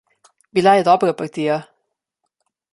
Bila 0.57 0.73
je 0.79 0.87
dobra 0.87 1.13
partija. 1.21 1.61